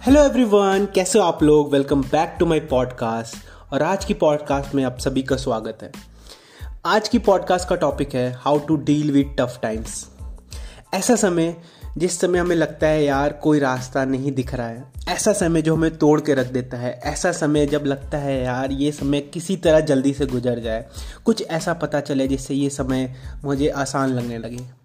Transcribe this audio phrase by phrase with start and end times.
[0.00, 1.72] Hello everyone कैसे हो आप लोग?
[1.72, 5.90] Welcome back to my podcast और आज की पॉडकास्ट में आप सभी का स्वागत है।
[6.84, 10.06] आज की पॉडकास्ट का टॉपिक है how to deal with tough times
[10.94, 11.54] ऐसा समय,
[11.98, 15.76] जिस समय हमें लगता है यार कोई रास्ता नहीं दिख रहा है, ऐसा समय जो
[15.76, 19.56] हमें तोड़ के रख देता है, ऐसा समय जब लगता है यार ये समय किसी
[19.56, 20.84] तरह जल्दी से गुजर जाए,
[21.24, 24.79] कुछ ऐसा पता चले जिससे ये समय मुझे आसान लगने लगे।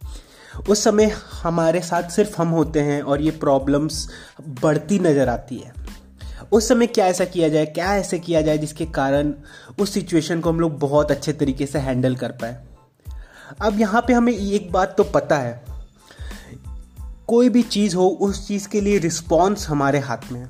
[0.70, 1.12] उस समय
[1.44, 4.08] हमारे साथ सिर्फ़ हम होते हैं और ये प्रॉब्लम्स
[4.62, 5.74] बढ़ती नज़र आती है।
[6.52, 9.34] उस समय क्या ऐसा किया जाए, क्या ऐसे किया जाए जिसके कारण
[9.80, 12.58] उस सिचुएशन को हम लोग बहुत अच्छे तरीके से हैंडल कर पाए।
[13.62, 15.64] अब यहाँ पे हमें एक बात तो पता है,
[17.28, 20.50] कोई भी चीज़ हो, उस चीज़ के लिए रिस्पॉन्स हमारे हाथ में है।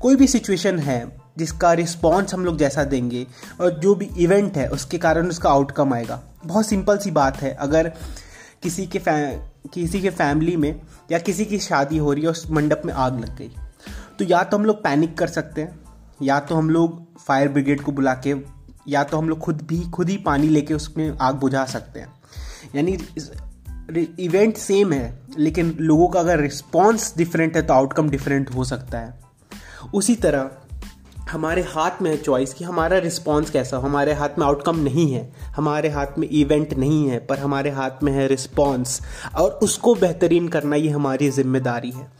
[0.00, 3.26] कोई भी सिचुएशन है, जिसका रिस्पॉन्स हम लोग जैसा देंगे
[3.60, 7.52] और जो भी इवेंट है, उसके कारण उसका आउटकम आएगा। बहुत सिंपल सी बात है,
[7.52, 7.92] अगर
[8.64, 9.00] किसी के
[9.70, 10.80] किसी के फैमिली में
[11.12, 13.50] या किसी की शादी हो रही है उस मंडप में आग लग गई।
[14.18, 15.78] तो या तो हम लोग पैनिक कर सकते हैं,
[16.22, 18.34] या तो हम लोग फायर ब्रिगेड को बुला के,
[18.88, 22.12] या तो हम लोग खुद भी, खुद ही पानी लेके उसमें आग बुझा सकते हैं।
[22.74, 22.98] यानी
[24.18, 28.98] इवेंट सेम है, लेकिन लोगों का अगर रिस्पॉन्स डिफरेंट है तो आउटकम डिफरेंट हो सकता
[28.98, 29.22] है।
[29.94, 30.50] उसी तरह
[31.30, 35.12] हमारे हाथ में है चॉइस कि हमारा रिस्पॉन्स कैसा हो। हमारे हाथ में आउटकम नहीं
[35.12, 39.00] है। हमारे हाथ में इवेंट नहीं है, पर हमारे हाथ में है रिस्पॉन्स
[39.38, 42.12] और उसको बेहतरीन करना ये हमारी ज़िम्मेदारी है।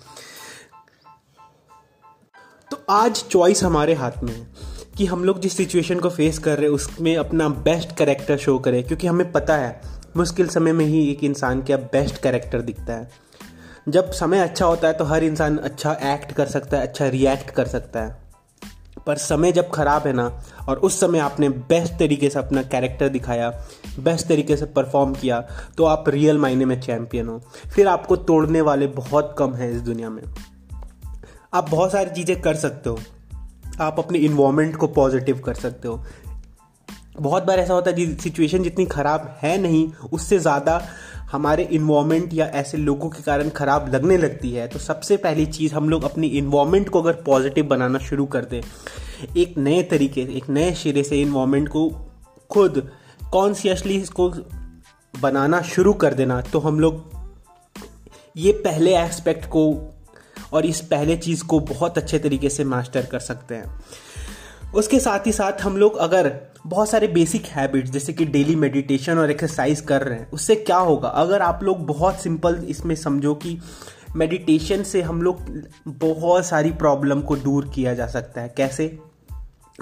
[2.71, 4.47] तो आज चॉइस हमारे हाथ में है
[4.99, 8.59] कि हम लोग जिस सिचुएशन को फेस कर रहे हैं, उसमें अपना बेस्ट करेक्टर शो
[8.59, 9.81] करें। क्योंकि हमें पता है,
[10.17, 13.09] मुश्किल समय में ही एक इंसान का बेस्ट करेक्टर दिखता है।
[13.89, 17.51] जब समय अच्छा होता है तो हर इंसान अच्छा एक्ट कर सकता है अच्छा रिएक्ट
[17.51, 18.24] कर सकता है।
[19.07, 20.27] पर समय जब ख़राब है ना,
[20.69, 23.51] और उस समय आपने बेस्ट तरीके से अपना कैरेक्टर दिखाया
[24.01, 25.41] बेस्ट तरीके से परफॉर्म किया
[25.79, 27.39] तो आप रियल मायने में चैम्पियन हो।
[27.75, 30.23] फिर आपको तोड़ने वाले बहुत कम हैं इस दुनिया में।
[31.55, 32.99] आप बहुत सारी चीज़ें कर सकते हो।
[33.81, 36.05] आप अपने इन्वामेंट को पॉजिटिव कर सकते हो।
[37.17, 40.81] बहुत बार ऐसा होता है सिचुएशन जितनी ख़राब है नहीं, उससे ज़्यादा
[41.35, 45.75] हमारे इन्वामेंट या ऐसे लोगों के कारण ख़राब लगने लगती है तो सबसे पहली चीज़
[45.75, 48.61] हम लोग अपनी इन्वामेंट को अगर पॉजिटिव बनाना शुरू कर दें।
[49.37, 51.89] एक नए तरीके, एक नए सिरे से इन्वामेंट को
[52.51, 52.91] खुद
[53.33, 54.29] कॉन्सियसली इसको
[55.15, 57.03] बनाना शुरू कर देना तो हम लोग
[58.37, 59.65] ये पहले एस्पेक्ट को
[60.53, 63.81] और इस पहले चीज़ को बहुत अच्छे तरीके से मास्टर कर सकते हैं।
[64.75, 66.33] उसके साथ ही साथ हम लोग अगर
[66.67, 70.77] बहुत सारे बेसिक हैबिट्स जैसे कि डेली मेडिटेशन और एक्सरसाइज कर रहे हैं, उससे क्या
[70.77, 71.09] होगा?
[71.09, 73.59] अगर आप लोग बहुत सिंपल इसमें समझो कि
[74.17, 75.41] मेडिटेशन से हम लोग
[75.89, 78.99] बहुत सारी प्रॉब्लम को दूर किया जा सकता है। कैसे?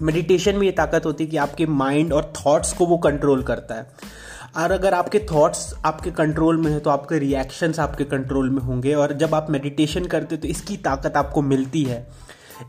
[0.02, 3.74] मेडिटेशन में ये ताकत होती है कि आपके माइंड और थॉट्स को वो कंट्रोल करता
[3.74, 3.90] है।
[4.56, 8.94] और अगर आपके थॉट्स आपके कंट्रोल में है तो आपके रिएक्शंस आपके कंट्रोल में होंगे।
[8.94, 12.06] और जब आप मेडिटेशन करते हो तो इसकी ताकत आपको मिलती है।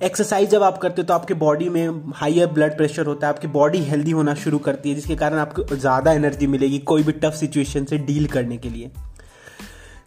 [0.04, 3.48] एक्सरसाइज जब आप करते हो तो आपके बॉडी में हाइयर ब्लड प्रेशर होता है आपकी
[3.50, 7.34] बॉडी हेल्दी होना शुरू करती है जिसके कारण आपको ज़्यादा एनर्जी मिलेगी कोई भी टफ
[7.34, 8.92] सिचुएशन से डील करने के लिए।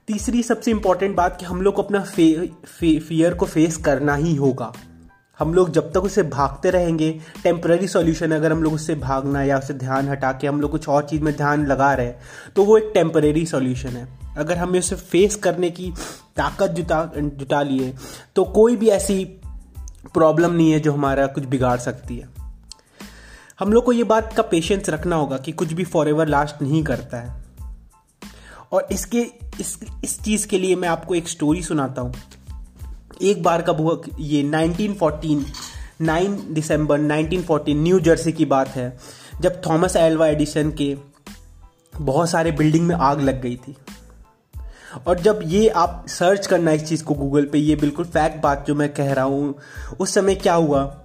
[0.06, 2.34] तीसरी सबसे इंपॉर्टेंट बात कि हम लोग को अपना फे,
[2.66, 4.72] फे, फियर को फेस करना ही होगा।
[5.38, 7.10] हम लोग जब तक उसे भागते रहेंगे
[7.42, 10.88] टेम्पररी सॉल्यूशन अगर हम लोग उससे भागना या उसे ध्यान हटा के हम लोग कुछ
[10.88, 12.12] और चीज़ में ध्यान लगा रहे
[12.56, 14.06] तो वो एक टेम्पररी सॉल्यूशन है।
[14.38, 15.92] अगर हमें उसे फेस करने की
[16.36, 17.92] ताकत जुटा जुटा लिए
[18.36, 19.24] तो कोई भी ऐसी
[20.14, 22.28] प्रॉब्लम नहीं है जो हमारा कुछ बिगाड़ सकती है।
[23.58, 26.62] हम लोग को ये बात का पेशेंस रखना होगा कि कुछ भी फॉर एवर लास्ट
[26.62, 27.44] नहीं करता है।
[28.72, 29.20] और इसके,
[29.60, 32.14] इस इस चीज़ के लिए मैं आपको एक स्टोरी सुनाता हूँ।
[33.22, 35.44] एक बार का वो ये 1914
[36.02, 38.98] 9 दिसंबर 1914 न्यू जर्सी की बात है।
[39.40, 40.96] जब थॉमस एल्वा एडिसन के
[42.00, 43.76] बहुत सारे बिल्डिंग में आग लग गई थी।
[45.06, 48.64] और जब ये आप सर्च करना इस चीज़ को गूगल पे, ये बिल्कुल फैक्ट बात
[48.66, 49.54] जो मैं कह रहा हूँ,
[50.00, 51.02] उस समय क्या हुआ?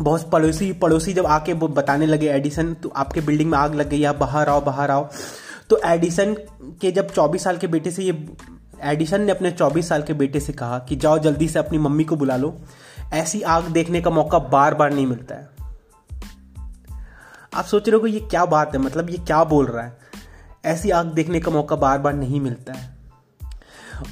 [0.00, 3.88] बहुत पड़ोसी पड़ोसी जब आके वो बताने लगे एडिसन तो आपके बिल्डिंग में आग लग
[3.88, 5.08] गई, आप बाहर आओ बाहर आओ।
[5.70, 6.34] तो एडिसन
[6.80, 8.28] के जब 24 साल के बेटे से ये
[8.82, 12.04] एडिसन ने अपने 24 साल के बेटे से कहा कि जाओ जल्दी से अपनी मम्मी
[12.04, 12.60] को बुला लो।
[13.12, 15.48] ऐसी आग देखने का मौका बार बार नहीं मिलता है।
[17.54, 18.80] आप सोच रहे हो ये क्या बात है?
[18.80, 20.11] मतलब ये क्या बोल रहा है?
[20.64, 22.90] ऐसी आग देखने का मौका बार बार नहीं मिलता है।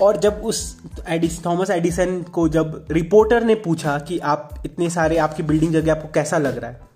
[0.03, 0.77] और जब उस
[1.09, 5.93] एडिस, थॉमस एडिसन को जब रिपोर्टर ने पूछा कि आप इतने सारे, आपकी बिल्डिंग जगह
[5.93, 6.89] आपको कैसा लग रहा है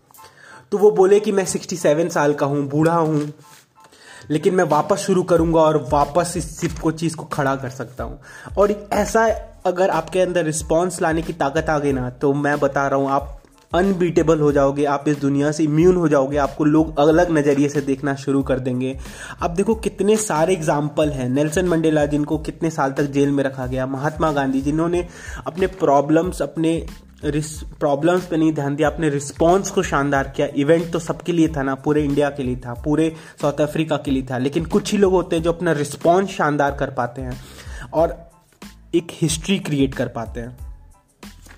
[0.72, 3.32] तो वो बोले कि मैं 67 साल का हूँ, बूढ़ा हूँ,
[4.30, 8.04] लेकिन मैं वापस शुरू करूँगा और वापस इस सिप को, चीज़ को खड़ा कर सकता
[8.04, 8.20] हूँ।
[8.58, 9.24] और ऐसा
[9.66, 13.10] अगर आपके अंदर रिस्पॉन्स लाने की ताकत आ गई ना तो मैं बता रहा हूँ,
[13.10, 13.40] आप
[13.74, 17.80] अनबीटेबल हो जाओगे, आप इस दुनिया से इम्यून हो जाओगे, आपको लोग अलग नज़रिए से
[17.82, 18.96] देखना शुरू कर देंगे।
[19.42, 23.66] अब देखो कितने सारे एग्ज़ाम्पल हैं। नेल्सन मंडेला जिनको कितने साल तक जेल में रखा
[23.66, 25.06] गया, महात्मा गांधी जिन्होंने
[25.46, 26.84] अपने प्रॉब्लम्स अपने
[27.24, 31.62] प्रॉब्लम्स पे नहीं ध्यान दिया, अपने रिस्पॉन्स को शानदार किया। इवेंट तो सबके लिए था
[31.62, 33.08] ना, पूरे इंडिया के लिए था, पूरे
[33.42, 36.76] साउथ अफ्रीका के लिए था, लेकिन कुछ ही लोग होते हैं जो अपना रिस्पॉन्स शानदार
[36.76, 37.40] कर पाते हैं
[37.92, 38.16] और
[38.94, 40.63] एक हिस्ट्री क्रिएट कर पाते हैं।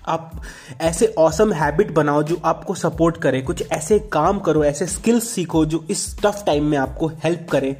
[0.07, 0.41] आप
[0.81, 5.65] ऐसे औसम हैबिट बनाओ जो आपको सपोर्ट करे, कुछ ऐसे काम करो, ऐसे स्किल्स सीखो
[5.65, 7.77] जो इस टफ टाइम में आपको हेल्प करे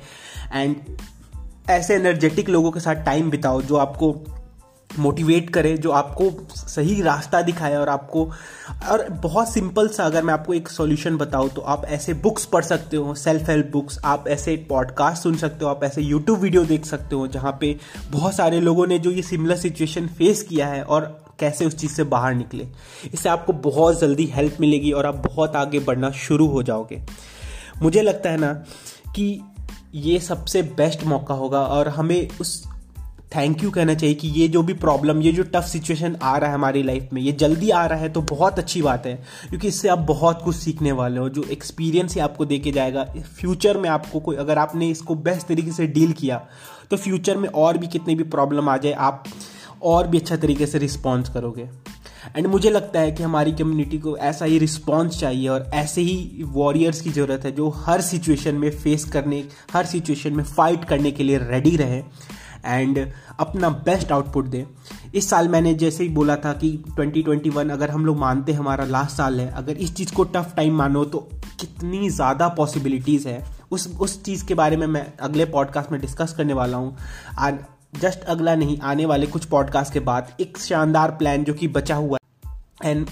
[0.54, 0.76] एंड
[1.70, 4.16] ऐसे एनर्जेटिक लोगों के साथ टाइम बिताओ जो आपको
[5.00, 8.24] मोटिवेट करे, जो आपको सही रास्ता दिखाए और आपको,
[8.90, 12.64] और बहुत सिंपल सा अगर मैं आपको एक सॉल्यूशन बताऊँ तो आप ऐसे बुक्स पढ़
[12.64, 16.66] सकते हो सेल्फ हेल्प बुक्स आप ऐसे पॉडकास्ट सुन सकते हो, आप ऐसे यूट्यूब वीडियो
[16.66, 17.76] देख सकते हो जहाँ पे
[18.12, 21.92] बहुत सारे लोगों ने जो ये सिमिलर सिचुएशन फेस किया है और कैसे उस चीज़
[21.92, 22.68] से बाहर निकले।
[23.14, 27.02] इससे आपको बहुत जल्दी हेल्प मिलेगी और आप बहुत आगे बढ़ना शुरू हो जाओगे।
[27.82, 28.54] मुझे लगता है ना
[29.16, 29.42] कि
[29.96, 32.64] ये सबसे बेस्ट मौका होगा और हमें उस
[33.36, 36.50] थैंक यू कहना चाहिए कि ये जो भी प्रॉब्लम ये जो टफ सिचुएशन आ रहा
[36.50, 39.16] है हमारी लाइफ में, ये जल्दी आ रहा है तो बहुत अच्छी बात है।
[39.50, 43.04] क्योंकि इससे आप बहुत कुछ सीखने वाले हो, जो एक्सपीरियंस ही आपको दे के जाएगा।
[43.40, 46.46] फ्यूचर में आपको कोई, अगर आपने इसको बेस्ट तरीके से डील किया
[46.92, 49.24] तो फ्यूचर में और भी कितनी भी प्रॉब्लम आ जाए, आप
[49.84, 51.70] और भी अच्छा तरीके से रिस्पॉन्स करोगे।
[52.36, 56.44] एंड मुझे लगता है कि हमारी कम्युनिटी को ऐसा ही रिस्पॉन्स चाहिए और ऐसे ही
[56.46, 59.44] वॉरियर्स की ज़रूरत है जो हर सिचुएशन में फेस करने,
[59.74, 62.04] हर सिचुएशन में फाइट करने के लिए रेडी रहे
[62.66, 63.00] एंड
[63.40, 64.64] अपना बेस्ट आउटपुट दें।
[65.16, 68.86] इस साल मैंने जैसे ही बोला था कि 2021 अगर हम लोग मानते हैं हमारा
[68.86, 71.28] लास्ट साल है, अगर इस चीज़ को टफ टाइम मानो तो
[71.60, 76.34] कितनी ज़्यादा पॉसिबिलिटीज़ है। उस उस चीज़ के बारे में मैं अगले पॉडकास्ट में डिस्कस
[76.34, 76.96] करने वाला हूँ।
[77.96, 81.96] जस्ट अगला नहीं, आने वाले कुछ पॉडकास्ट के बाद एक शानदार प्लान जो कि बचा
[81.96, 83.08] हुआ है। एंड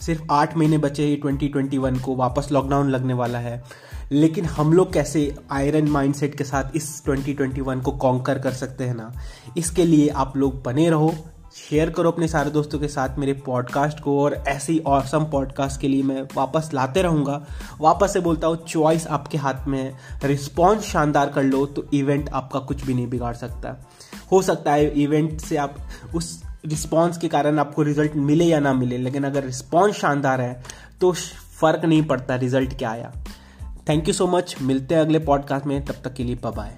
[0.00, 3.64] सिर्फ़ आठ महीने बचे ही ट्वेंटी ट्वेंटी वन को वापस लॉकडाउन लगने वाला है।
[4.12, 8.94] लेकिन हम लोग कैसे आयरन माइंडसेट के साथ इस 2021 को कॉन्कर कर सकते हैं
[8.94, 9.12] ना?
[9.56, 11.14] इसके लिए आप लोग बने रहो
[11.54, 15.80] शेयर करो अपने सारे दोस्तों के साथ मेरे पॉडकास्ट को और ऐसे ही औसम पॉडकास्ट
[15.80, 17.46] के लिए मैं वापस लाते रहूँगा।
[17.80, 22.28] वापस से बोलता हूँ चॉइस आपके हाथ में है। रिस्पॉन्स शानदार कर लो तो इवेंट
[22.28, 23.90] आपका कुछ भी नहीं बिगाड़ सकता।
[24.32, 25.76] हो सकता है इवेंट से आप
[26.14, 30.62] उस रिस्पॉन्स के कारण आपको रिज़ल्ट मिले या ना मिले, लेकिन अगर रिस्पॉन्स शानदार है
[31.00, 31.12] तो
[31.60, 33.12] फ़र्क नहीं पड़ता रिज़ल्ट क्या आया।
[33.88, 36.76] थैंक यू सो मच मिलते हैं अगले पॉडकास्ट में, तब तक के लिए बाय